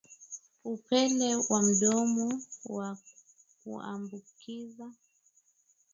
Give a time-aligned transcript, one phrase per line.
[0.63, 2.97] upele wa mdomoni wa
[3.63, 4.93] kuambukiza